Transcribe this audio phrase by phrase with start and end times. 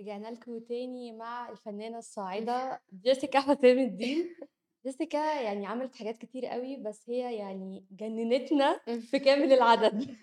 [0.00, 4.36] رجعنا لكم تاني مع الفنانة الصاعدة جيسيكا حسام الدين.
[4.86, 10.16] جيسيكا يعني عملت حاجات كتير قوي بس هي يعني جننتنا في كامل العدد.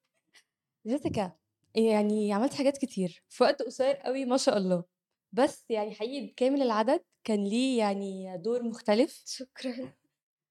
[0.86, 1.32] جيسيكا
[1.74, 4.84] يعني عملت حاجات كتير في وقت قصير قوي ما شاء الله.
[5.32, 9.92] بس يعني حقيقي بكامل العدد كان ليه يعني دور مختلف شكرا.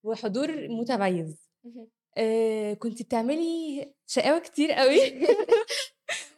[0.04, 1.50] وحضور متميز.
[2.18, 5.28] آه كنت بتعملي شقاوة كتير قوي.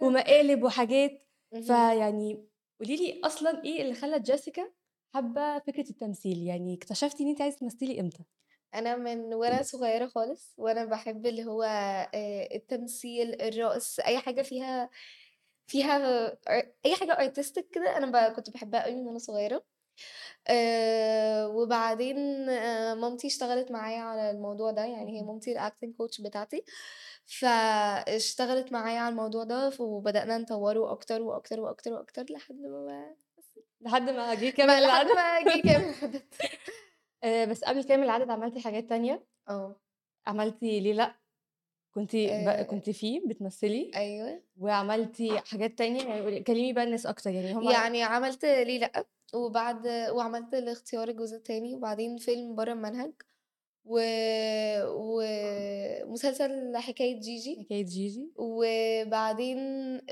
[0.01, 1.27] ومقالب وحاجات.
[1.59, 2.47] فيعني
[2.79, 4.71] قولي لي أصلا إيه اللي خلى جيسيكا
[5.13, 8.23] حابة فكرة التمثيل؟ يعني اكتشفتي إن انت عايزة تمثلي إمتى؟
[8.75, 11.63] أنا من وأنا صغيرة خالص وأنا بحب اللي هو
[12.13, 14.89] آه، التمثيل الرقص أي حاجة فيها
[15.67, 16.27] فيها
[16.85, 19.65] أي حاجة artistic كده أنا كنت بحبها قوي من وأنا صغيرة.
[20.47, 22.17] آه وبعدين
[22.49, 25.23] آه مامتي اشتغلت معايا على الموضوع ده يعني هي.
[25.23, 26.63] مامتي ال acting coach بتاعتي.
[27.39, 33.15] فاشتغلت معايا على الموضوع ده وبدأنا نطوره أكتر وأكتر وأكتر وأكتر لحد ما
[33.81, 36.21] لحد ما جه كامل ما لحد العدد؟ ما جه كام العدد.
[37.23, 39.75] آه بس قبل كامل العدد عملتي حاجات تانية؟ آه.
[40.27, 41.15] عملتي ليه لأ؟
[41.95, 42.45] كنتي آه.
[42.45, 44.41] بقى كنتي فيه بتمثلي؟ أيوه.
[44.59, 49.87] وعملتي حاجات تانية؟ يعني كلمي بقى الناس أكتر يعني هم يعني عملت ليه لأ؟ وبعد
[49.87, 53.13] وعملت الاختيار الجزء التاني وبعدين فيلم بره المنهج.
[53.85, 53.99] و...
[56.07, 58.31] ومسلسل حكاية جيجي حكاية جيجي.
[58.35, 59.59] وبعدين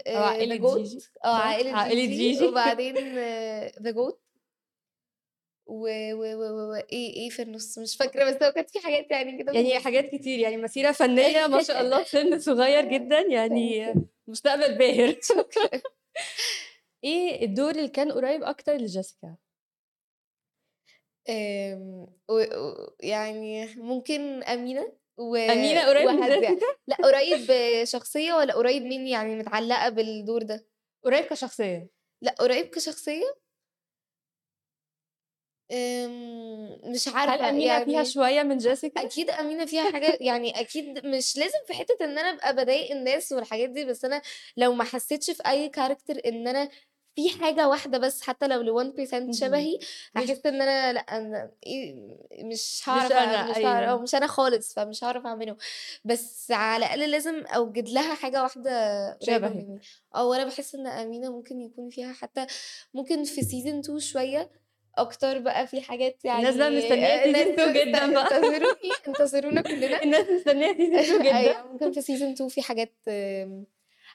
[0.07, 0.99] أو عائلة جيجي.
[1.25, 2.31] آه؟ عائلة عائلة جيجي.
[2.31, 2.45] جيجي.
[2.45, 2.95] وبعدين
[3.81, 4.21] ذا جوت
[5.69, 5.87] و...
[6.13, 6.35] و...
[6.35, 6.71] و...
[6.71, 6.73] و...
[6.73, 9.79] إيه إيه في النص؟ مش فاكرة بس هو كانت في حاجات يعني كده في يعني
[9.79, 13.93] حاجات كتير يعني مسيرة فنية ما شاء الله سن صغير جدا يعني
[14.27, 15.15] مستقبل باهر.
[17.03, 19.35] إيه الدور اللي كان قريب أكتر لجيسيكا؟
[21.29, 22.07] آمم،
[22.99, 26.29] يعني ممكن أمينة و أمينة قريب من.
[26.29, 27.47] جيسيكا لأ قريب
[27.83, 30.65] شخصية والّا قريب مني يعني متعلقة بالدور ده؟
[31.03, 31.89] قريب كشخصية
[32.21, 33.39] لأ قريب كشخصية
[35.71, 40.59] آمم، مش هل عارفة أمينة فيها يعني شوية من جيسيكا أكيد أمينة فيها حاجة يعني
[40.59, 44.21] أكيد مش لازم في حتة إن أنا أبقى باضايق الناس والحاجات دي، بس أنا
[44.57, 46.69] لو ما حسيتش في أي character إن أنا
[47.19, 49.31] في حاجة واحدة بس حتى لو ل1% مهم.
[49.33, 49.79] شبهي،
[50.15, 51.93] مش هاحس إن أنا لأ أنا إيه
[52.43, 55.57] مش مش هاعرف أنا مش آه، أيوه مش أنا خالص، فمش هاعرف أعمله،
[56.05, 58.71] بس على الأقل لازم أوجد لها حاجة واحدة
[59.13, 59.79] قريبة شبهك مني،
[60.15, 62.45] آه، وأنا باحس إن أمينة ممكن يكون فيها حتى
[62.93, 64.49] ممكن في season 2 شوية
[64.97, 68.37] أكتر بقى في حاجات الناس بقى يعني مستنية آآ season الناس 2 جدا بقى.
[68.37, 70.01] انتظروني انتظرونا كلنا.
[70.03, 71.37] الناس مستنية season 2 جدا.
[71.37, 72.93] أيوه ممكن في season 2 في حاجات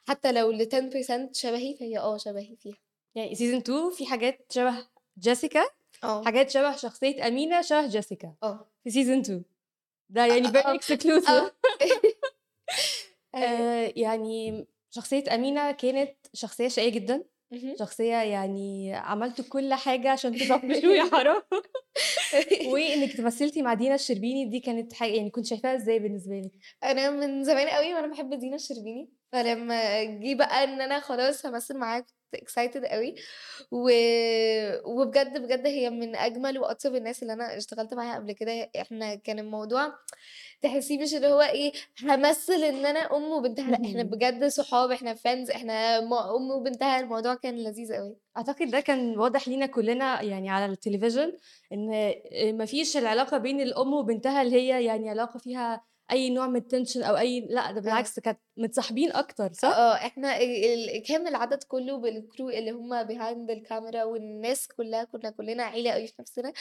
[0.09, 2.77] حتى لو ل10% شبهي فهي آه شبهي فيها.
[3.15, 4.87] يعني season 2 في حاجات شبه
[5.19, 5.65] جيسيكا
[6.05, 9.45] آه، حاجات شبه شخصية أمينة شبه جيسيكا آه، في season 2
[10.11, 11.29] ده يعني very آه، exclusive.
[11.31, 11.51] آه.
[13.35, 17.25] آه يعني شخصية أمينة كانت شخصية شقية جدا.
[17.53, 17.75] اهم.
[17.79, 21.43] شخصية يعني عملتوا كل حاجة عشان تطفشوه يا حرام
[22.67, 26.53] وإنك تمثلتي مع دينا الشربيني دي كانت حاجة يعني كنت شايفاها إزاي بالنسبة لك؟
[26.85, 31.79] أنا من زمان أوي وأنا باحب دينا الشربيني، فلمّا جه بقى إن أنا خلاص هامثل
[31.79, 33.15] معاها كنت excited أوي،
[33.73, 33.91] و
[34.85, 39.39] وبجد، بجد هي من أجمل وأطيب الناس اللي أنا اشتغلت معاها قبل كده، إحنا كان
[39.39, 39.95] الموضوع
[40.63, 41.73] تحسيه مش اللي هو إيه
[42.05, 44.11] هامثل إن أنا أم وبنتها، لأ إحنا مهم.
[44.11, 48.17] بجد صحاب، إحنا friends، إحنا م أم وبنتها، الموضوع كان لذيذ أوي.
[48.37, 51.33] أعتقد ده كان واضح لينا كلنا يعني على التلفزيون
[51.73, 52.15] إن
[52.59, 57.17] مفيش العلاقة بين الأم وبنتها اللي هي يعني علاقة فيها أي نوع من التنشن أو
[57.17, 57.83] أي لأ ده آه.
[57.83, 63.51] بالعكس كانت متصاحبين أكتر صح آه، إحنا ال كان العدد كله بالcrew اللي هم behind
[63.51, 66.53] الكاميرا والناس كلها كنا كلنا عيلة أوي في نفسنا،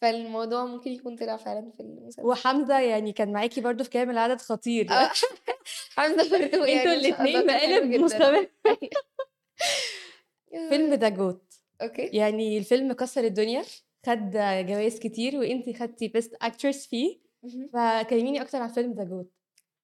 [0.00, 2.22] فالموضوع ممكن يكون طلع فعلًا في المسلسل.
[2.26, 5.10] وحمزة يعني كان معاكي برضو في كامل العدد خطير آه،
[5.96, 8.00] حمزة برضه أنتوا يعني الله الاثنين مقالب.
[8.02, 8.78] مستمر أيوه.
[10.68, 12.02] فيلم The Goat okay.
[12.02, 13.62] يعني الفيلم كسر الدنيا
[14.06, 14.30] خد
[14.68, 17.21] جوائز كتير وإنتي خدتي best actress فيه.
[17.72, 19.32] فكلميني أكتر عن فيلم The Goat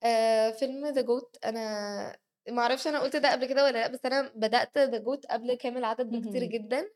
[0.04, 2.18] آآ، فيلم The Goat أنا
[2.50, 5.54] ما أعرفش أنا قُلت ده قبل كده والّا لأ، بس أنا بدأت The Goat قبل
[5.54, 6.44] كامل العدد بكتير.
[6.44, 6.90] جدًا.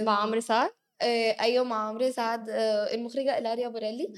[0.00, 0.70] مع آمم، عمرو سعد
[1.02, 4.12] آآ، أيوه مع عمرو سعد آآ، المخرجة إيلاريا بوريلي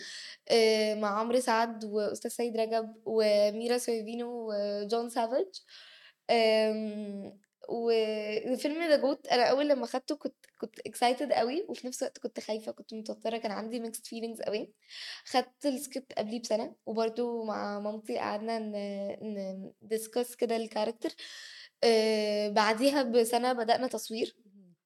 [0.50, 5.46] آآ، مع عمرو سعد وأستاذ سيد رجب وميرا سورفينو وجون سافيج.
[6.30, 12.18] آمم، وفيلم The Goat أنا أول لمّا أخدته كنت كنت excited أوي وفي نفس الوقت
[12.18, 14.72] كنت خايفة، كنت متوترة، كان عندي mixed feelings أوي.
[15.26, 18.72] خدت الscript قبليه بسنة وبرضه مع مامتي قعدنا ن
[19.22, 21.12] ن discuss كده الcharacter
[21.84, 24.36] آآ، بعديها بسنة بدأنا تصوير.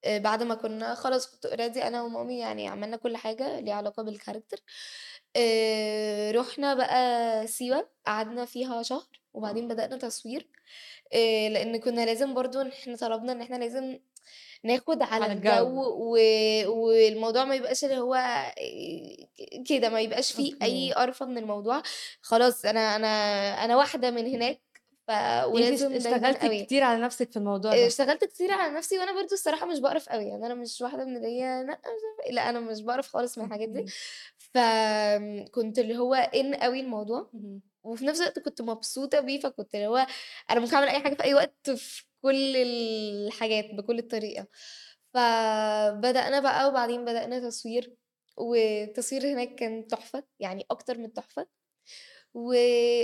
[0.05, 4.05] آآ بعد ما كنا خلاص كنت already أنا ومامي يعني عملنا كل حاجة ليها علاقة
[4.13, 4.61] بالcharacter
[5.37, 9.22] آآ رُحنا بقى سيوة، قعدنا فيها شهر.
[9.35, 10.49] وبعدين بدأنا تصوير
[11.13, 13.99] آآ لإن كنا لازم برضه إحنا طلبنا إن إحنا لازم
[14.65, 15.83] ناخد على على الجو الجو.
[15.99, 16.19] و
[16.69, 18.15] والموضوع ما يبقاش اللي هو
[19.39, 20.93] ك كده ما يبقاش في أي أوكي.
[20.93, 21.83] قرفة من الموضوع،
[22.23, 23.09] خلاص أنا أنا
[23.65, 24.61] أنا واحدة من هناك
[25.09, 25.11] ف
[25.47, 26.47] ولازم اشتغلتِ.
[26.67, 27.87] كتير على نفسِك في الموضوع ده.
[27.87, 31.17] اشتغلت كتير على نفسي وأنا برضه الصراحة مش باقرف أوي، يعني أنا مش واحدة من
[31.17, 31.83] اللي هي عارفة
[32.27, 33.93] إيه، أنا مش باقرف خالص من الحاجات دي، okay.
[34.39, 37.31] فآمم كنت اللي هو in أوي الموضوع،.
[37.85, 40.07] وفي نفس الوقت كنت مبسوطة بيه، فكنت اللي هو
[40.51, 44.47] أنا ممكن أعمل أي حاجة في أي وقت في كل الحاجات بكل الطريقة،
[45.15, 47.97] فبدأنا بقى وبعدين بدأنا تصوير،
[48.37, 51.47] والتصوير هناك كان تحفة، يعني أكتر من تحفة،
[52.35, 52.53] و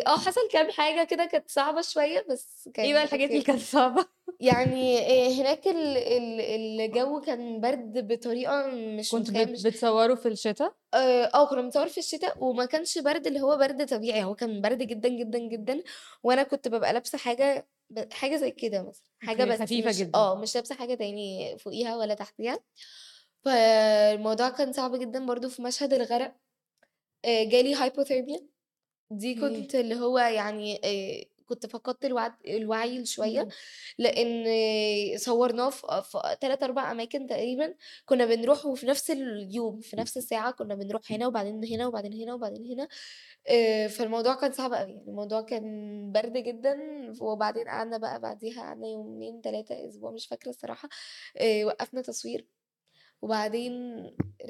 [0.07, 3.43] آه حصل كام حاجة كده كانت صعبة شوية بس إيه بقى كان الحاجات اللي.
[3.43, 4.99] كانت صعبة؟ يعني
[5.41, 6.41] هناك ال ال
[6.81, 8.67] الجو كان برد بطريقة
[8.99, 13.27] مش بت مش بتصوروا في الشتا؟ آآ آه كنا بنصور في الشتا وما كانش برد
[13.27, 15.83] اللي هو برد طبيعي، هو كان برد جدًا، جدًا، جدًا،
[16.23, 20.13] وأنا كنت بابقى لابسة حاجة ب حاجة زي كده مثلًا، أوكي، بس خفيفة مش جدًا.
[20.15, 22.59] آه مش لابسة حاجة تاني فوقيها ولا تحتيها،
[23.45, 26.37] فالموضوع كان صعب جدًا برضه في مشهد الغرق،
[27.27, 28.43] جالي hypothermia
[29.21, 29.35] دي.
[29.41, 30.81] كنت اللي هو يعني
[31.49, 33.49] كنت فقدت الوعد الوعي لشوية، اهم.
[33.99, 34.45] لإن
[35.19, 37.75] صورناه في 3، 4 أماكن تقريبًا،
[38.07, 42.35] كنا بنروح وفي نفس اليوم، في نفس الساعة كنا بنروح هنا وبعدين هنا وبعدين هنا
[42.35, 42.89] وبعدين هنا،
[43.49, 45.65] آآ فالموضوع كان صعب أوي، يعني الموضوع كان
[46.13, 46.77] برد جدًا،
[47.21, 50.89] وبعدين قعدنا بقى بعديها قعدنا يومين، 3، أسبوع مش فاكرة الصراحة،
[51.37, 52.47] آآ وقّفنا تصوير،
[53.23, 53.73] وبعدين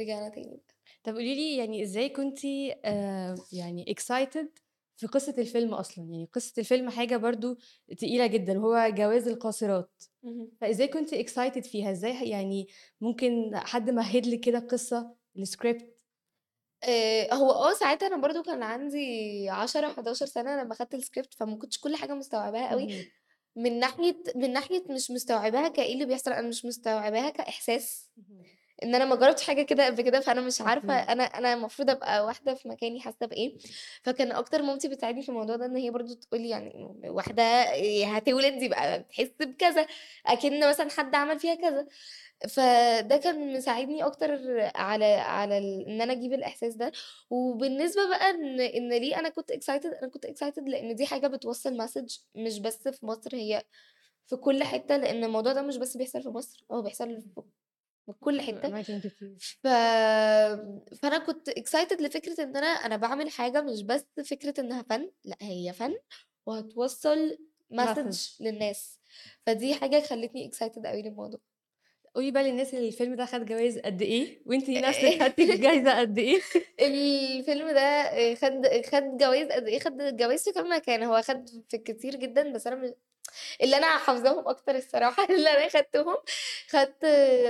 [0.00, 0.61] رجعنا تاني.
[1.05, 2.45] طب قولي لي يعني إزاي كنتِ
[2.85, 4.68] آآ يعني excited
[4.99, 7.59] في قصة الفيلم أصلًا؟ يعني قصة الفيلم حاجة برضه
[7.99, 10.59] تقيلة جدًا وهو جواز القاصرات، اهم.
[10.61, 12.69] فإزاي كنتِ excited فيها؟ إزاي ح يعني
[13.03, 15.85] ممكن حد مهِّد لِك كده القصة، الscript؟
[16.85, 21.56] آآ هو آه ساعتها أنا برضه كان عندي 10، 11 سنة لمّا خدت الscript فما
[21.59, 23.11] كنتش كل حاجة مستوعباها اهم.
[23.56, 28.11] من ناحية من ناحية مش مستوعباها كإيه اللي بيحصل، أنا مش مستوعباها كإحساس،
[28.83, 28.89] اهم.
[28.91, 31.03] إن أنا ما جربتش حاجة كده قبل كده، فأنا مش عارفة أوكي.
[31.13, 33.59] أنا أنا المفروض أبقى واحدة في مكاني حاسة بإيه،
[34.03, 36.73] فكان أكتر مامتي بتساعدني في الموضوع ده إن هي برضه تقول لي يعني
[37.05, 39.87] واحدة آآ هتولد يبقى بتحس بكذا،
[40.27, 41.87] أكِن مثلًا حد عمل فيها كذا،
[42.49, 44.31] فده كان مساعدني أكتر
[44.77, 46.93] على على ال إن أنا أجيب الإحساس ده،
[47.31, 51.87] وبالنسبة بقى إن إن ليه أنا كنت excited أنا كنت excited لإن دي حاجة بتوصّل
[51.89, 53.63] message مش بس في مصر، هي
[54.27, 57.43] في كل حتة، لإن الموضوع ده مش بس بيحصل في مصر، هو بيحصل في
[58.13, 59.59] في كل أماكن كتير.
[59.65, 59.67] ف
[61.03, 65.37] فأنا كنت excited لفكرة إن أنا أنا باعمل حاجة مش بس فكرة إنها فن، لأ
[65.43, 65.99] هي فن
[66.47, 67.39] وهتوصّل
[67.75, 68.41] message.
[68.41, 68.99] للناس،
[69.47, 71.41] فدي حاجة خلّتني excited أوي للموضوع.
[72.15, 76.19] قولي بقى للناس اللي الفيلم ده خد جوايز قد إيه، وأنتِ نفسِك خدتِ الجايزة قد
[76.19, 76.41] إيه؟
[76.81, 81.49] الفيلم ده آآ خد خد جوايز قد إيه، خد جوايز في كام مكان، هو خد
[81.69, 82.95] في كتير جدًا، بس أنا م
[83.63, 86.17] اللي أنا حافظاهم أكتر الصراحة اللي أنا خدتهم،
[86.71, 87.01] خدت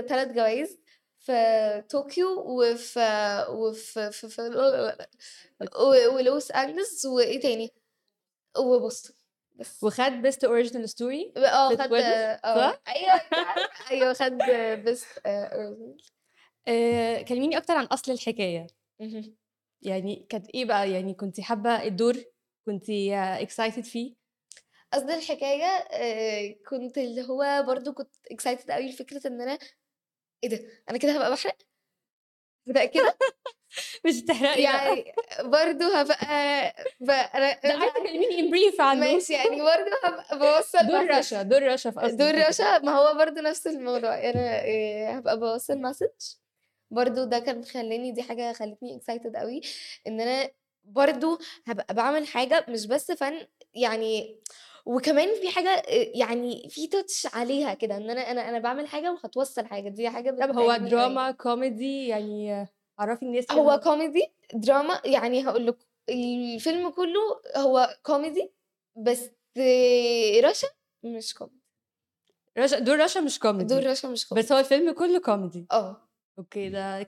[0.08, 0.78] 3 جوايز
[1.18, 4.42] في طوكيو وفي وفي في في
[6.14, 7.70] ولوس أنجلوس وإيه تاني،
[8.58, 9.14] وبوسطن،
[9.56, 9.84] بس.
[9.84, 12.78] وخد original story آه في خد آه
[13.14, 14.38] أنتِ عارفة أيوه خد
[14.84, 16.02] best آآ original.
[16.68, 18.66] آآ كلميني أكتر عن أصل الحكاية،
[19.00, 19.36] اهم.
[19.82, 22.14] يعني كانت إيه بقى، يعني كنتِ حابة الدور،
[22.66, 22.84] كنتِ
[23.46, 24.14] excited فيه؟
[24.92, 29.58] قصد الحكاية آآ كنت اللي هو برضه كنت excited أوي لفكرة إن أنا
[30.44, 30.60] إيه ده!
[30.90, 31.56] أنا كده هابقى باحرق؟
[32.66, 33.16] متأكدة؟
[34.06, 34.88] مش هتحرقي بقى.
[34.88, 39.00] يعني برضه هابقى ب أنا لأ عايزة تكلميني in brief عنه.
[39.00, 42.48] ماشي يعني برضه هابقى باوصّل دور رشا، دور رشا في أصل دور.
[42.48, 46.36] رشا ما هو برضه نفس الموضوع، أنا آآ هابقى باوصّل message
[46.90, 49.60] برضه ده كان خلّاني دي حاجة خلّتني excited أوي،
[50.06, 50.50] إن أنا
[50.84, 54.40] برضه هابقى باعمل حاجة مش بس فن، يعني
[54.86, 59.12] وكمان في حاجة آآ يعني في touch عليها كده، إن أنا أنا أنا باعمل حاجة
[59.12, 60.76] وهتوصّل حاجة، دي حاجة طب هو.
[60.76, 62.66] دراما، كوميدي، يعني
[62.98, 67.20] عرّفي الناس هو كوميدي، دراما، يعني هاقول لكم الفيلم كلّه
[67.56, 68.52] هو كوميدي،
[68.96, 69.30] بس
[70.44, 70.68] رشا
[71.04, 71.58] مش كوميدي.
[72.58, 74.54] رشا دور رشا مش دور كوميدي، رشا مش بس كوميدي.
[74.54, 75.66] هو الفيلم كلّه كوميدي.
[75.72, 76.07] آه.
[76.38, 77.02] okay ده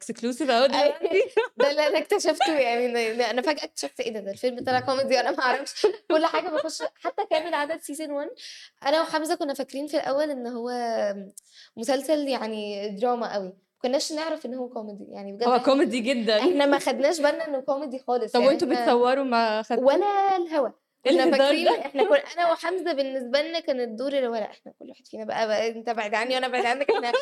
[0.58, 1.22] أهو أيوه دلوقتي.
[1.56, 5.30] ده اللي أنا اكتشفته يعني أنا فجأة اكتشفت إيه ده، ده الفيلم طلع كوميدي وأنا
[5.30, 8.28] ما أعرفش، كل حاجة باخش حتى كامل العدد season 1
[8.86, 10.70] أنا وحمزة كنا فاكرين في الأول إن هو
[11.76, 16.38] مسلسل يعني دراما ما كناش نعرف إن هو كوميدي، يعني بجد هو كوميدي جدًا.
[16.38, 20.36] إحنا ما خدناش بالنا إنه كوميدي خالص، طب يعني وأنتم إحنا بتصوروا ما خدتوش؟ ولا
[20.36, 20.68] الهوا،
[21.06, 24.34] إيه كنا الهزار فاكرين ده؟ إحنا كن أنا وحمزة بالنسبة لنا كان الدور اللي هو
[24.34, 27.12] لأ إحنا كل واحد فينا بقى بقى أنت بعيد عني وأنا بعيد عنك، إحنا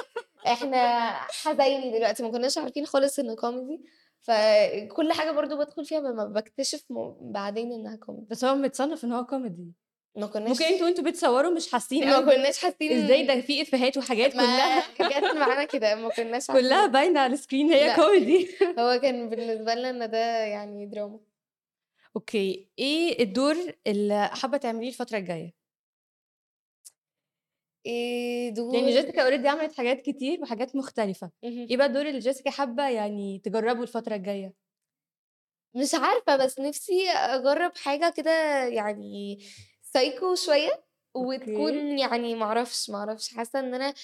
[0.46, 3.80] إحنا حبايبي دلوقتي، ما كناش عارفين خالص إنه كوميدي،
[4.20, 8.26] فكل حاجة برضه بادخل فيها ب باكتشف م بعدين إنها كوميدي.
[8.30, 9.72] بس هو متصنف إن هو كوميدي.
[10.16, 13.96] ما كناش ممكن أنتوا وانتوا بتصوروا مش حاسين ما كناش حاسين إزاي ده في إفيهات
[13.96, 14.80] وحاجات ما كلها؟
[15.20, 16.92] جت معانا كده ما كناش كلها عارفين.
[16.92, 17.96] باينة على ال screen هي لا.
[17.96, 21.20] كوميدي هو كان بالنسبة لنا إن ده يعني دراما
[22.16, 25.54] okay إيه الدور اللي حابة تعمليه الفترة الجاية؟
[27.88, 31.30] إيه يعني دور جيسيكا already عملت حاجات كتير وحاجات مختلفة.
[31.44, 31.66] مهم.
[31.70, 34.54] إيه بقى الدور اللي جيسيكا حابة يعني تجربه الفترة الجاية.
[35.74, 39.38] مش عارفة بس نفسي أجرب حاجة كده يعني
[39.82, 40.70] psycho شوية
[41.16, 41.36] okay.
[41.36, 43.34] وتكون يعني معرفش معرفش.
[43.34, 43.94] حاسة إن أنا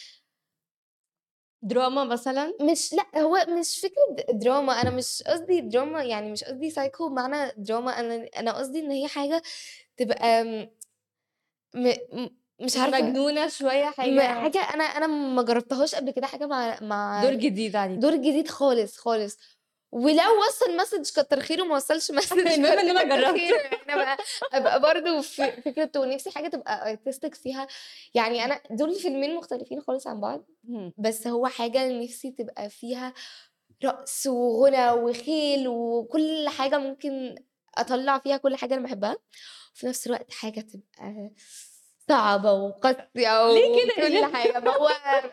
[1.62, 4.72] دراما مثلا؟ مش لأ هو مش فكرة دراما.
[4.72, 8.00] أنا مش قصدي دراما يعني مش قصدي سايكو بمعنى دراما.
[8.00, 9.42] أنا أنا قصدي إن هي حاجة
[9.96, 10.68] تبقى م...
[12.12, 12.28] م...
[12.60, 13.00] مش عارفة.
[13.02, 17.76] مجنونة شوية حاجة حاجة أنا أنا ما جربتهاش قبل كده حاجة مع مع دور جديد
[17.76, 19.38] عليك دور جديد خالص خالص.
[19.92, 24.18] ولو وصل message كتر خيره ما وصلش message المهم إن أنا جربت يعني أنا بقى
[24.52, 27.66] أبقى برضه في فكرة ونفسي حاجة تبقى artistic فيها.
[28.14, 30.44] يعني أنا دول فيلمين مختلفين خالص عن بعض.
[30.98, 33.14] بس هو حاجة نفسي تبقى فيها
[33.84, 37.34] رقص وغنى وخيل وكل حاجة ممكن
[37.78, 39.16] أطلع فيها كل حاجة أنا بحبها.
[39.74, 41.30] وفي نفس الوقت حاجة تبقى
[42.08, 44.88] صعبة وقاسية ليه كده؟ حاجة ما هو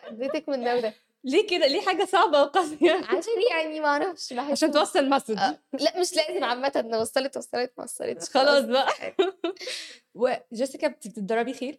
[0.06, 4.50] اديتك من ده وده ليه كده؟ ليه حاجة صعبة وقاسية؟ عشان يعني ما أعرفش بحس
[4.50, 8.64] عشان توصل message آه، لا مش لازم عامة لو وصلت وصلت ما وصلتش خلاص.
[8.64, 8.92] بقى.
[10.14, 11.78] وجيسيكا بت- بتتدربي خيل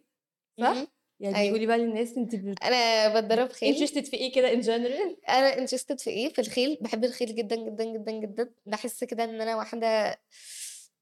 [0.60, 0.76] صح.
[1.20, 1.52] يعني أيوه.
[1.52, 2.62] قولي بقى للناس انت بت...
[2.64, 3.76] أنا بتدرب خيل.
[3.88, 6.78] interested في إيه كده in general أنا interested في إيه؟ في الخيل.
[6.80, 8.50] بحب الخيل جدا جدا جدا جدا.
[8.66, 10.20] بحس كده إن أنا واحدة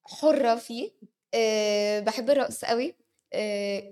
[0.04, 0.90] حرة فيه.
[1.34, 2.94] أه بحب الرقص قوي.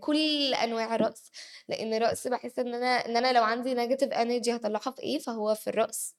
[0.00, 1.30] كل أنواع الرقص
[1.68, 5.54] لأن الرقص بحس إن أنا إن أنا لو عندي negative energy هطلعها في إيه؟ فهو
[5.54, 6.16] في الرقص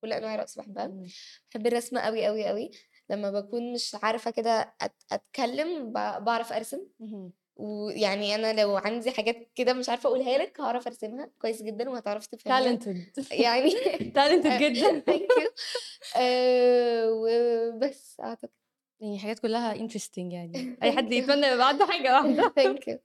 [0.00, 1.06] كل أنواع الرقص بحبها مم.
[1.50, 2.70] بحب الرسم قوي قوي قوي
[3.10, 4.74] لما بكون مش عارفة كده
[5.12, 6.80] أتكلم بعرف أرسم.
[7.56, 12.28] ويعني أنا لو عندي حاجات كده مش عارفة أقولها لك هعرف أرسمها كويس جدا وهتعرفي
[12.28, 12.78] تفهميها.
[12.78, 13.32] Talented.
[13.32, 13.70] يعني
[14.18, 15.00] talented جدا.
[15.00, 15.50] thank you
[17.10, 18.50] وبس أعتقد.
[19.00, 20.52] يعني حاجات كلها interesting يعني.
[20.82, 22.52] أي حد يتمنى يبقى عنده حاجة واحدة.
[22.56, 22.98] thank you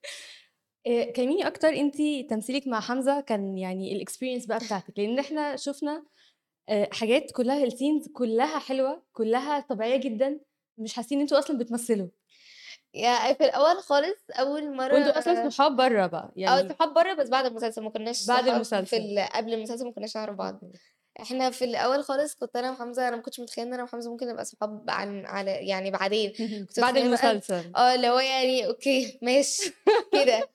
[0.86, 1.96] إيه، كلميني أكتر انت
[2.30, 5.00] تمثيلك مع حمزة كان يعني ال experience بقى بتاعتك.
[5.00, 6.06] لأن إحنا شفنا
[6.70, 10.40] آه، حاجات كلها ال scenes كلها حلوة كلها طبيعية جدا.
[10.78, 12.08] مش حاسين أنتوا أصلا بتمثلوا.
[12.94, 16.70] يا في الأول خالص أول مرة وأنتوا أصلا صحاب بره بقى آه يعني.
[16.70, 18.98] صحاب بره بس بعد المسلسل ما كناش بعد في المسلسل.
[18.98, 19.20] ال...
[19.20, 20.62] قبل المسلسل ما كناش نعرف بعض.
[21.22, 21.34] okay.
[21.34, 24.28] إحنا في الأول خالص كنت أنا وحمزة أنا ما كنتش متخيلة إن أنا وحمزة ممكن
[24.28, 26.34] نبقى صحاب عن على يعني بعدين.
[26.68, 27.72] كنت بعد المسلسل.
[27.76, 29.74] آه اللي هو يعني okay ماشي
[30.14, 30.50] كده.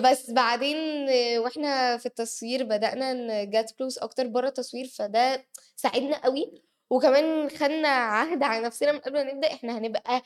[0.00, 3.12] بس بعدين آه، وإحنا في التصوير بدأنا
[3.44, 5.44] ن get close أكتر بره التصوير فده
[5.76, 6.62] ساعدنا قوي.
[6.90, 10.22] وكمان خدنا عهد على نفسنا من قبل ما نبدأ إحنا هنبقى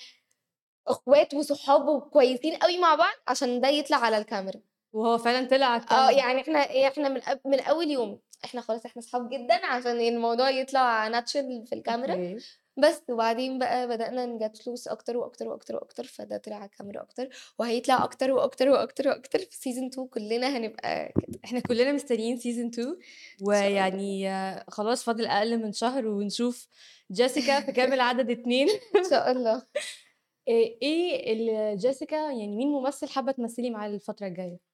[0.88, 4.60] إخوات وصحاب وكويسين قوي مع بعض عشان ده يطلع على الكاميرا.
[4.92, 6.10] وهو فعلا طلع على آه الكاميرا.
[6.10, 8.20] يعني إحنا إحنا من أب من أول يوم.
[8.44, 12.38] إحنا خلاص إحنا صحاب جدا عشان الموضوع يطلع natural في الكاميرا.
[12.78, 17.02] بس وبعدين بقى بدأنا ن get close أكتر وأكتر وأكتر وأكتر فده طلع على الكاميرا
[17.02, 17.28] أكتر.
[17.58, 21.38] وهيطلع أكتر وأكتر وأكتر وأكتر في season 2 كلنا هنبقى كده.
[21.44, 22.94] إحنا كلنا مستنيين season 2 ان
[23.38, 24.30] شاء الله ويعني
[24.68, 26.68] خلاص فاضل أقل من شهر ونشوف
[27.12, 28.68] جيسيكا في كامل عدد اتنين.
[28.96, 29.62] إن شاء الله.
[30.48, 34.65] إيه إيه اللي جيسيكا يعني مين ممثل حابة تمثلي معاه الفترة الجاية؟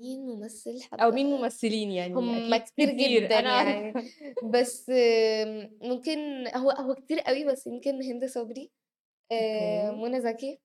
[0.00, 3.94] مين ممثل أو حابة مين ممثلين يعني؟ هم كتير كتير جدا أنا يعني.
[4.44, 4.90] بس
[5.82, 8.70] ممكن هو هو كتير قوي بس يمكن هند صبري
[9.32, 10.60] آه، منى زكي.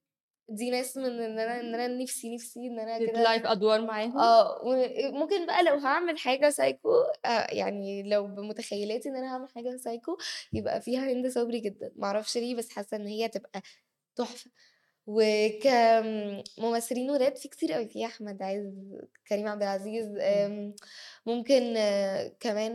[0.52, 4.18] دي ناس من إن أنا إن أنا نفسي نفسي إن أنا كده في أدوار معاهم؟
[4.18, 6.90] آه وممكن بقى لو هعمل حاجة سايكو
[7.26, 10.18] آه يعني لو بمتخيلاتي إن أنا هعمل حاجة سايكو
[10.54, 11.92] يبقى فيها هند صبري جدا.
[11.96, 13.62] معرفش ليه بس حاسة إن هي تبقى
[14.16, 14.52] تحفة.
[15.12, 18.74] وكممثلين ولاد في كتير قوي في أحمد عز
[19.28, 20.08] كريم عبد العزيز
[21.26, 22.74] ممكن آه، كمان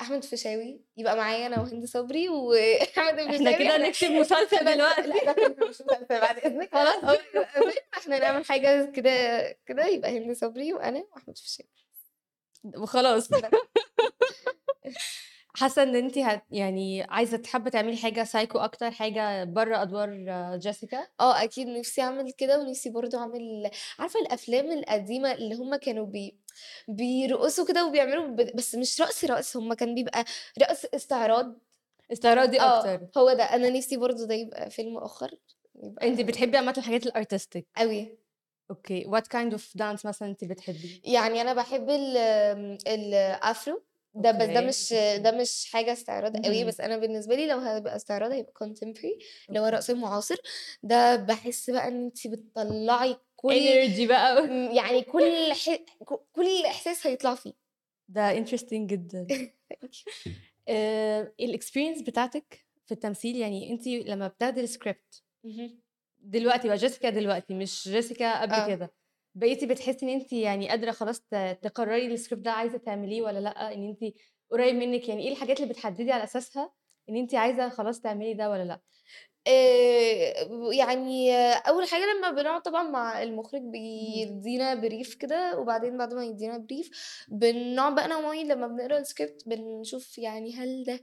[0.00, 2.88] أحمد فيشاوي يبقى معايا أنا وهند صبري واحمد
[3.18, 5.02] إحنا الفيشاوي كده إحنا نكتب مسلسل دلوقتي.
[5.02, 6.72] لا ده فيلم مش مسلسل بعد إذنك.
[6.72, 7.18] خلاص.
[7.94, 11.68] إحنا نعمل حاجة كده كده يبقى هند صبري وأنا وأحمد فيشاوي
[12.64, 13.28] وخلاص
[15.58, 20.56] حاسة إن انت هت يعني عايزة حابه تعملي حاجة سايكو أكتر حاجة بره أدوار آه،
[20.56, 26.06] جيسيكا؟ آه أكيد نفسي أعمل كده ونفسي برضو أعمل عارفة الأفلام القديمة اللي هم كانوا
[26.06, 26.38] بي
[26.88, 30.24] بيرقصوا كده وبيعملوا ب- بس مش رقص رقص هم كان بيبقى
[30.62, 31.58] رقص استعراض.
[32.12, 33.06] استعراضي آه أكتر.
[33.20, 33.42] هو ده.
[33.44, 35.30] أنا نفسي برضو ده يبقى فيلم آخر
[35.82, 38.18] يبقى انت بتحبي عامة الحاجات ال artistic قوي
[38.70, 39.04] okay.
[39.06, 42.16] what kind of dance مثلا انت بتحبي يعني أنا بحب ال
[42.88, 43.82] ال afro
[44.22, 44.92] ده بس ده مش.
[45.22, 46.66] ده مش حاجة استعراض قوي اهم.
[46.68, 49.66] بس أنا بالنسبة لي لو هيبقى استعراض هيبقى contemporary اللي هو.
[49.66, 50.36] الرقص المعاصر
[50.82, 55.76] ده باحس بقى إن أنتِ بتطلّعي كل energy بقى يعني كل ح
[56.32, 57.52] كل إحساس هيطلع فيه.
[58.08, 59.26] ده interesting جدًا.
[60.68, 64.66] آآ الexperience بتاعتِك في التمثيل، يعني أنتِ لمّا بتاخدي
[65.44, 65.80] اهم.
[66.20, 68.66] دلوقتي بقى جيسيكا دلوقتي مش جيسيكا قبل آه.
[68.66, 68.92] كده،
[69.34, 71.20] بقيتِ بتحسي إن أنتِ يعني قادرة خلاص
[71.62, 74.14] تقرري الscript ده عايزة تعمليه والّا لأ، إن أنتِ
[74.50, 76.72] قريب منِّك، يعني إيه الحاجات اللي بتحددي على أساسها
[77.08, 78.80] إن أنتِ عايزة خلاص تعملي ده والّا لأ؟
[79.48, 83.62] آآ يعني أول حاجة لمّا بنقعد طبعًا مع المُخرج.
[83.62, 86.90] بيدّينا brief كده، وبعدين بعد ما يدّينا brief
[87.28, 91.00] بنقعد بقى أنا ومامي لمّا بنقرأ الscript بنشوف يعني هل ده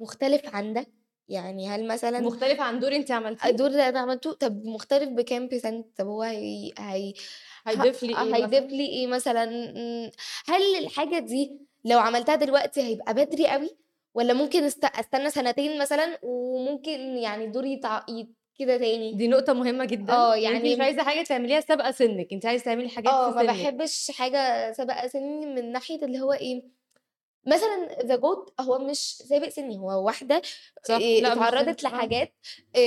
[0.00, 0.86] مختلف عن ده؟
[1.30, 5.48] يعني هل مثلًا مختلف عن دور أنتِ عملتيه؟ الدور اللي أنا عملته طب مختلف بكام
[5.48, 7.14] percent طب هو هي هي
[7.66, 9.44] هيضيف لي إيه هيضيف مثلًا؟ لي إيه مثلًا؟
[10.48, 13.70] هل الحاجة دي لو عملتها دلوقتي هيبقى بدري أوي،
[14.14, 19.52] والّا ممكن است أستنى سنتين مثلًا وممكن يعني الدور يتع يت كده تاني؟ دي نقطة
[19.52, 23.30] مهمة جدًا، آه، يعني مش عايزة حاجة تعمليها سابقة سنِّك، أنتِ عايزة تعملي حاجات آه،
[23.30, 23.70] في ما سنِّك.
[23.72, 26.62] باحبش حاجة سابقة سني من ناحية اللي هو إيه،
[27.46, 30.42] مثلًا The Goat هو مش سابق سني، هو واحدة
[30.84, 31.88] صح، مش اتعرّضت آه.
[31.88, 32.32] لحاجات
[32.76, 32.80] آآ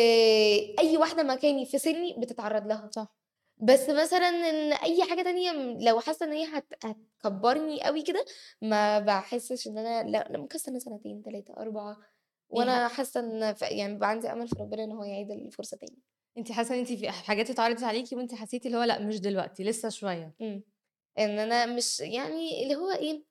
[0.79, 2.89] أي واحدة مكاني في سني بتتعرّض لها.
[2.95, 3.15] صح.
[3.57, 5.51] بس مثلًا إن أي حاجة تانية
[5.89, 8.25] لو حاسة إن هي هت هتكبّرني أوي كده،
[8.61, 12.07] ما باحسش إن أنا لأ، أنا ممكن أستنى سنتين، 3، 4 يعني
[12.49, 15.77] وأنا ح حاسة إن ف يعني بيبقى عندي أمل في ربنا إن هو يعيد الفرصة
[15.77, 15.97] تاني.
[16.37, 19.63] أنتِ حاسة إن أنتِ في حاجات اتعرضت عليكِ وأنتِ حسيتِ اللي هو لأ مش دلوقتي،
[19.63, 20.35] لسه شوية.
[20.41, 20.63] إمم،
[21.19, 23.23] إن أنا مش يعني اللي هو إيه،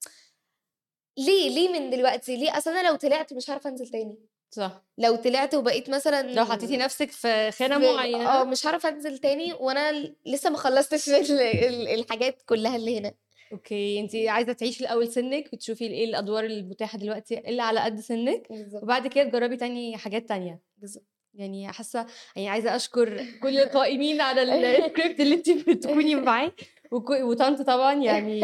[1.19, 4.19] ليه، ليه من دلوقتي؟ ليه؟ أصل أنا لو طلعت مش هاعرف أنزل تاني،
[4.50, 4.83] صح.
[4.99, 9.52] لو طلعت وبقيت مثلًا لو حطيتِ نفسِك في في آه، معينة مش هاعرف أنزل تاني
[9.52, 13.14] وأنا ل لسه ما خلّصتش ال ال الحاجات كلّها اللي هنا.
[13.52, 18.47] أوكي، أنتِ عايزة تعيشي الأول سنِّك وتشوفي إيه الأدوار المتاحة دلوقتي اللي على قد سنِّك،
[18.50, 18.83] بالضبط.
[18.83, 20.61] وبعد كده تجربي تاني حاجات تانية.
[20.78, 21.07] بالضبط.
[21.35, 26.52] يعني حاسة يعني عايزة أشكر كل القائمين على الscript اللي أنتِ بتكوني معاه،
[26.92, 28.40] وطنط طبعًا يعني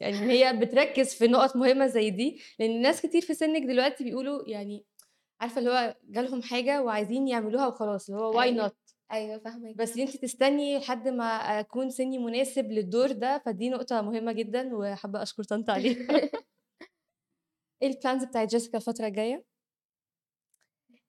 [0.00, 4.48] يعني هي بتركّز في نُقط مهمة زي دي، لإن ناس كتير في سنِّك دلوقتي بيقولوا
[4.48, 4.84] يعني
[5.40, 8.72] عارفة اللي هو جالهم حاجة وعايزين يعملوها وخلاص، اللي هو why أيوه، not
[9.12, 9.74] أيوه فاهماكِ.
[9.76, 11.24] بس أنتِ تستني لحد ما
[11.60, 15.96] أكون سني مناسب للدور ده، فدي نقطة مهمة جدًا وحابة أشكر طنط عليها.
[17.82, 19.44] إيه الplans بتاعة جيسيكا الفترة الجاية؟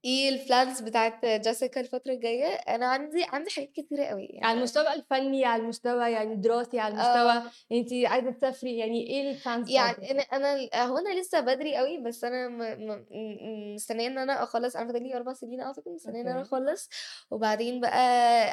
[0.05, 4.93] إيه الplans بتاعة جيسيكا الفترة الجاية؟ أنا عندي عندي حاجات كتيرة أوي على يعني المستوى
[4.93, 7.51] الفني، على المستوى يعني الدراسي، على المستوى آه.
[7.71, 11.97] أنتِ عايزة تسافري، يعني إيه الplans بتاعة يعني؟ أنا أنا هو أنا لسه بدري أوي،
[12.03, 12.47] بس أنا
[13.75, 16.41] مستنية إن أنا أخلّص أنا فاضل لي 4 سنين أعتقد، مستنية إن أنا.
[16.41, 16.89] أخلّص
[17.31, 17.97] وبعدين بقى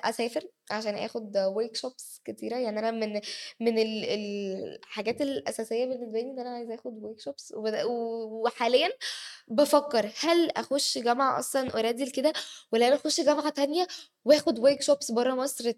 [0.09, 3.21] أسافر عشان آخُد workshops كتيرة، يعني أنا من
[3.61, 8.89] من ال الحاجات الأساسية بالنسبة لي إن أنا عايزة آخُد workshops وبد وحاليًا
[9.49, 12.33] بافكّر هل أخُش جامعة أصلًا already لكده
[12.73, 13.87] والّا أنا أخُش جامعة تانية
[14.25, 15.73] وآخُد workshops برّه مصر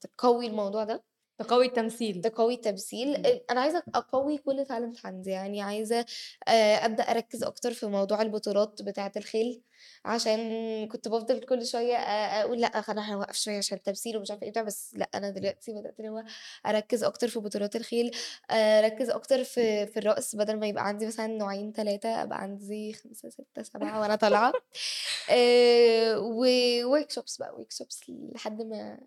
[0.00, 1.04] تقوي الموضوع ده؟
[1.38, 2.20] تقوي التمثيل.
[2.22, 3.16] تقوي التمثيل،
[3.50, 6.06] أنا عايزة أقوي كل talent عندي، يعني عايزة
[6.48, 9.62] آآ أبدأ أركّز أكتر في موضوع البطولات بتاعة الخيل،
[10.04, 14.36] عشان كنت بافضل كل شوية أ أقول لأ أنا هاوقّف شوية عشان التمثيل ومش إيه
[14.48, 16.24] وبتاع، بس لأ أنا دلوقتي بدأت اللي هو
[16.66, 18.10] أركّز أكتر في بطولات الخيل،
[18.50, 22.92] آآ أركّز أكتر في في الرقص بدل ما يبقى عندي مثلًا نوعين 3 أبقى عندي
[22.92, 24.52] 5، 6، 7 وأنا طالعة،
[25.30, 28.98] آآ وworkshops بقى workshops لحد ما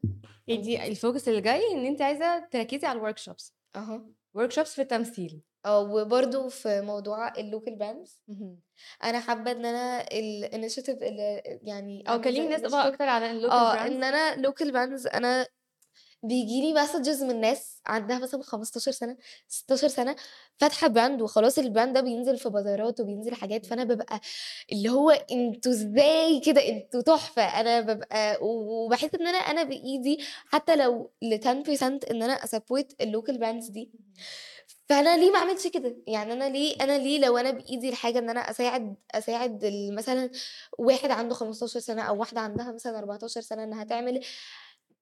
[0.49, 0.99] أنتِ أنجز.
[0.99, 3.51] الfocus اللي جاي إن أنتِ عايزة تركّزي على الworkshops.
[3.75, 4.05] أها.
[4.37, 5.41] workshops في التمثيل.
[5.65, 8.59] آه، وبرضه في موضوع bands اهم.
[9.03, 13.79] أنا حابة إن أنا الinitiative اللي يعني كلّمي زي الناس بقى أكتر على آه، brands.
[13.79, 15.47] إن أنا local bands أنا
[16.23, 19.17] بييجي لي messages من ناس عندها مثلًا 15 سَنة،
[19.47, 20.15] 16 سَنة،
[20.57, 24.19] فاتحة brand وخلاص الbrand ده بينزل في بازارات وبينزل حاجات، فأنا بابقى
[24.71, 30.17] اللي هو أنتم إزاي كده، أنتم تحفة، أنا بابقى و وباحس إن أنا أنا بإيدي
[30.47, 33.91] حتى لو ل10% إن أنا أsupport الlocal bands دي،
[34.89, 38.29] فأنا ليه ما أعملش كده؟ يعني أنا ليه أنا ليه لو أنا بإيدي الحاجة إن
[38.29, 40.29] أنا أساعد أساعد ال مثلًا
[40.79, 44.19] واحد عنده 15 سَنة أو واحدة عندها مثلًا 14 سَنة إنها تعمل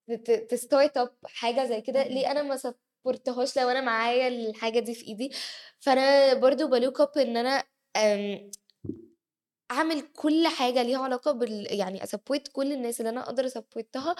[0.09, 2.03] ت ت تstart up حاجة زي كده،.
[2.07, 5.31] ليه أنا ما سبورتهاش لو أنا معايا الحاجة دي في إيدي؟
[5.79, 7.63] فأنا برضه بlook up إن أنا
[7.97, 8.51] آمم
[9.71, 14.15] أعمل كل حاجة ليها علاقة بال يعني أsupport كل الناس اللي أنا أقدر أسبورتها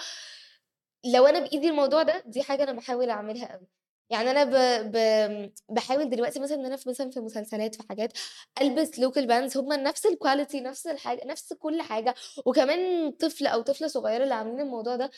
[1.04, 3.68] لو أنا بإيدي الموضوع ده، دي حاجة أنا باحاول أعملها أوي.
[4.10, 4.50] يعني أنا ب
[4.96, 8.12] ب باحاول دلوقتي مثلًا إن أنا في مثلًا في مسلسلات، في حاجات،
[8.60, 12.14] ألبس local bands هم نفس الquality نفس الحاجة نفس كل حاجة،
[12.46, 15.10] وكمان طفل أو طفلة صغيرة اللي عاملين الموضوع ده،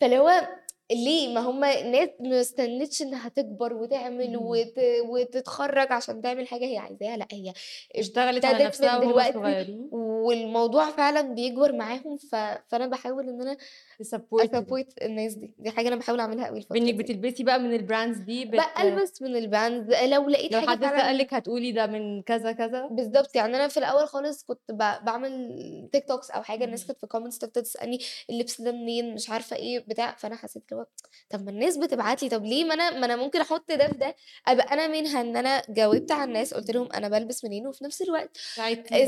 [0.00, 0.48] فاللي هو
[0.92, 4.36] ليه ما هم ناس ما استنتش إنها تكبر وتعمل.
[4.36, 4.80] وت...
[5.04, 7.52] وتتخرج عشان تعمل حاجة هي عايزاها لأ هي
[7.96, 12.34] اشتغلت على نفسها دلوقتي والموضوع فعلا بيكبر معاهم ف...
[12.68, 13.56] فأنا بحاول إن أنا.
[14.00, 17.74] a support الناس دي دي حاجة أنا بحاول أعملها قوي الفترة دي بتلبسي بقى من
[17.74, 20.98] ال brands دي بت بقى البس من ال brand لو لقيت لو حاجة حد فعلا
[21.02, 25.88] سألِك هتقولي ده من كذا كذا؟ بالضبط، يعني أنا في الأول خالص كنت ب باعمل
[25.92, 26.86] TikToks أو حاجة الناس.
[26.86, 27.98] كانت في تفضل تسألني
[28.30, 30.86] اللبس ده منين مش عارفة إيه بتاع، فأنا حسيت هو
[31.30, 33.98] طب ما الناس بتبعت لي، طب ليه ما أنا ما أنا ممكن أحط ده في
[33.98, 34.14] ده،
[34.48, 38.02] أبقى أنا منها إن أنا جاوبت على الناس قُلت لهم أنا بالبس منين، وفي نفس
[38.02, 38.36] الوقت.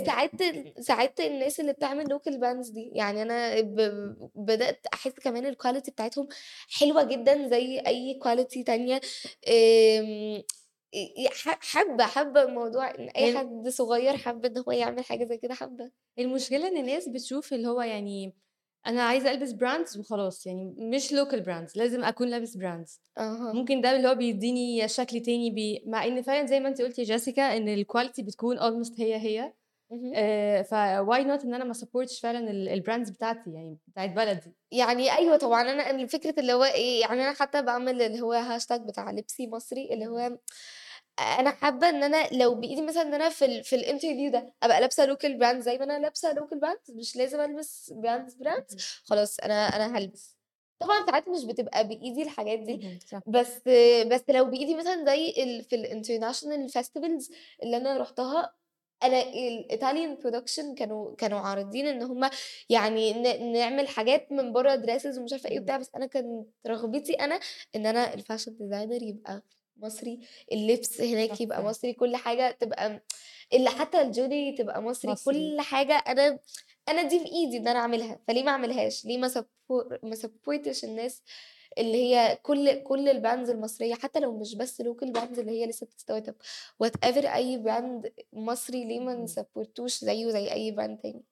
[0.07, 3.77] ساعدت ال ساعدت الناس اللي بتعمل local brands دي، يعني أنا ب
[4.35, 6.29] بدأت أحس كمان ال quality بتاعتهم
[6.79, 9.01] حلوة جدًا زي أي quality تانية،
[9.49, 10.43] آمم
[10.95, 15.25] ي ح حابة حابة الموضوع إن أي هي حد صغير حَب إن هو يعمل حاجة
[15.25, 15.91] زي كده حابة.
[16.19, 18.35] المشكلة إن الناس بتشوف اللي هو يعني
[18.87, 23.01] أنا عايزة ألبس brands وخلاص، يعني مش local brands لازم أكون لابس brands.
[23.19, 23.53] أها.
[23.53, 26.99] ممكن ده اللي هو بيدّيني شكل تاني بي مع إن فعلًا زي ما أنتِ قُلتِ
[26.99, 29.53] يا جيسيكا إن ال quality بتكون almost هي، هي.
[30.15, 33.51] آآ ف why not إن أنا ما أ support ش فعلًا ال ال brands بتاعتي
[33.53, 34.55] يعني بتاعة بلدي.
[34.73, 38.59] يعني أيوه طبعًا أنا ال فكرة اللي هو إيه، يعني أنا حتى باعمل اللي هو
[38.59, 40.39] hashtag بتاع لبسي مصري، اللي هو
[41.21, 44.53] أنا حابة إن أنا لو بإيدي مثلًا إن أنا في ال في ال interview ده
[44.63, 48.75] أبقى لابسة local brand زي ما أنا لابسة local brands مش لازم ألبس brands brands
[48.75, 48.85] اهم.
[49.05, 50.37] خلاص أنا أنا هالبس.
[50.81, 52.81] طبعًا ساعات مش بتبقى بإيدي الحاجات دي،.
[53.27, 53.69] بس
[54.13, 58.55] بس لو بإيدي مثلًا زي في الinternational festivals اللي أنا رُحتها،
[59.03, 62.31] أنا الItalian production كانوا كانوا عارضين إن هم
[62.71, 63.13] يعني
[63.53, 65.61] نعمل حاجات من برّه dresses ومش عارفة إيه اهم.
[65.61, 67.41] وبتاع، بس أنا كانت رغبتي أنا
[67.77, 69.43] إن أنا الfashion designer يبقى
[69.77, 70.21] مصري،
[70.53, 71.63] اللبس هناك يبقى.
[71.65, 73.03] مصري، كل حاجة تبقى
[73.55, 75.35] ال حتى الjewelry تبقى مصري، مصري.
[75.35, 76.39] كل حاجة أنا
[76.89, 79.49] أنا دي في إيدي إن أنا أعملها، فليه ما أعملهاش؟ ليه ما سبو
[80.03, 81.23] ما سبورتش الناس
[81.79, 85.87] اللي هي كل كل الbrands المصرية حتى لو مش بس local brands اللي هي لسه
[85.87, 86.35] بتstart up
[86.85, 89.15] whatever أي brand مصري ليه ما.
[89.15, 91.25] نسبورتوش زيه زي أي brand تاني.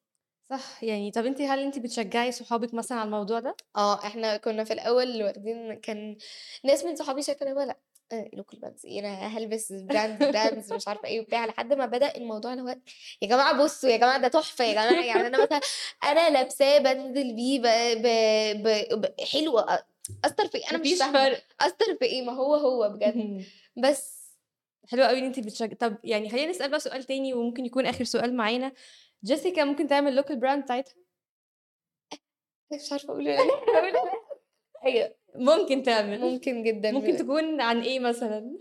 [0.51, 4.65] صح، يعني طب أنتِ هل أنتِ بتشجعي صحابِك مثلًا على الموضوع ده؟ آه، إحنا كنا
[4.65, 6.17] في الأول واخدين كان
[6.65, 7.75] ناس من صحابي شايفة اللي
[8.13, 12.17] آآ local brands إيه أنا هالبس brand brands مش عارفة إيه وبتاع، لحد ما بدأ
[12.17, 12.77] الموضوع اللي هو
[13.23, 15.61] يا جماعة بصوا، يا جماعة ده تحفة، يا جماعة يعني أنا مثلًا
[16.05, 17.63] أنا لابساه بانزل بيه ب
[18.03, 18.07] ب
[18.63, 19.85] ب ب حلو أ
[20.25, 21.43] أثّر في إيه؟ ما مش فرق.
[21.61, 23.45] أثّر في إيه؟ ما هو، هو بجد.
[23.77, 24.19] بس.
[24.89, 28.05] حلو أوي إن أنتِ بتشج طب يعني خلّينا نسأل بقى سؤال تاني وممكن يكون آخر
[28.05, 28.73] سؤال معانا،
[29.25, 30.95] جيسيكا ممكن تعمل local brand بتاعتها؟
[32.73, 33.43] مش عارفة أقول والّا
[34.85, 36.21] لأ، ممكن تعمل.
[36.21, 38.59] ممكن جدًا ممكن تكون عن إيه مثلًا؟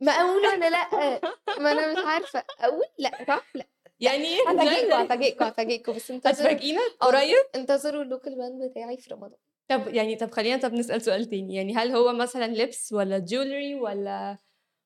[0.00, 1.20] ما أقول والّا لأ؟
[1.58, 3.66] ما أنا مش عارفة، أقول؟ لأ صح؟ لأ.
[4.00, 9.38] يعني هافاجئكم، هافاجئكم، هافاجئكم بس انتظروا هتفاجئينا قريب؟ انتظروا الlocal brand بتاعي في رمضان.
[9.68, 13.82] طب يعني طب خلّينا طب نسأل سؤال تاني، يعني هل هو مثلًا لبس والّا jewelry
[13.82, 14.38] والّا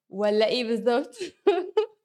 [0.09, 1.15] والّا إيه بالضبط؟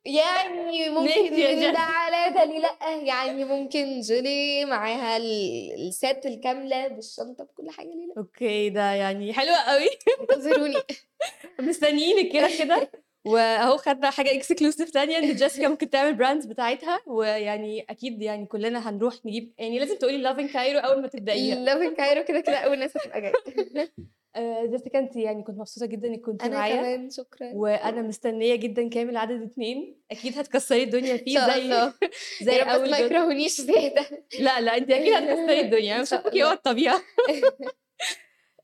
[0.07, 1.79] يعني ممكن يا من ده.
[1.79, 8.07] على ده ليه لأ، يعني ممكن jewelry معاها ال الset الكاملة بالشنطة بكل حاجة ليه
[8.07, 9.87] لأ؟ أوكي، ده يعني حلو أوي.
[10.21, 10.75] انتظروني.
[11.59, 12.91] مستنيينِك كده، كده،
[13.25, 18.89] وأهو خدنا حاجة exclusive تانية إن جيسيكا ممكن تعمل brands بتاعتها، ويعني أكيد يعني كلنا
[18.89, 21.65] هنروح نجيب يعني لازم تقولي loving Cairo أول ما تبدأيها.
[21.65, 23.33] loving Cairo كده، كده أول ناس هتبقى جاية.
[24.37, 27.51] آآ جيسيكا أنتِ يعني كنت مبسوطة جدًا إنِّك كنتِ أنا معايا، كمان شكرًا.
[27.53, 31.91] وأنا مستنية جدًا كامل عدد 2 أكيد هتكسّري الدنيا فيه زي.
[32.45, 32.97] زي أول ما.
[32.97, 34.05] يكرهونيش زيادة.
[34.39, 36.53] لا، لأ، أنتِ أكيد هتكسّري الدنيا، مش هاسيبِك هو الله.
[36.53, 37.01] الطبيعة.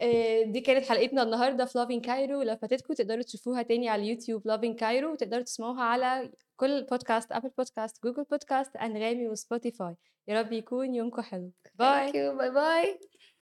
[0.01, 4.51] آآ دي كانت حلقتنا النهارده في loving Cairo لو فاتتكم تقدروا تشوفوها تاني على اليوتيوب
[4.51, 9.93] loving Cairo وتقدروا تسمعوها على كل podcast Apple podcast Google podcast أنغامي و Spotify.
[10.27, 11.51] يا رب يكون يومكم حلو.
[11.75, 12.11] باي.
[12.11, 12.99] باي باي.